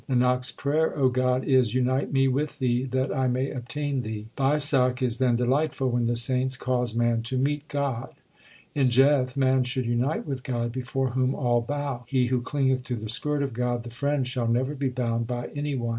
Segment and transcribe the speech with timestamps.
[0.09, 4.25] Nanak s prayer, O God, is Unite me with Thee that I may obtain Thee.
[4.35, 8.15] Baisakh is then delightful when the saints cause man to meet God.
[8.73, 12.03] In Jeth man should unite with God before whom all bow.
[12.07, 15.49] He who clingeth to the skirt of God, the Friend, shall never be bound by
[15.49, 15.89] any one.